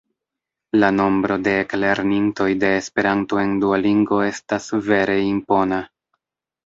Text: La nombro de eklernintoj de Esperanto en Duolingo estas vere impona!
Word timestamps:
La 0.83 0.87
nombro 0.93 1.35
de 1.47 1.51
eklernintoj 1.65 2.47
de 2.63 2.71
Esperanto 2.79 3.43
en 3.45 3.53
Duolingo 3.65 4.23
estas 4.31 4.71
vere 4.89 5.19
impona! 5.29 5.81